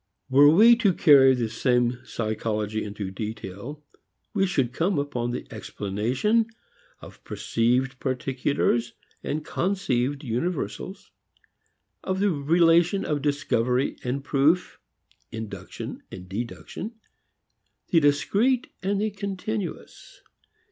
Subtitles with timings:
[0.31, 3.83] Were we to carry the same psychology into detail
[4.33, 6.47] we should come upon the explanation
[7.01, 8.93] of perceived particulars
[9.23, 11.11] and conceived universals,
[12.03, 14.79] of the relation of discovery and proof,
[15.31, 16.93] induction and deduction,
[17.89, 20.23] the discrete and the continuous.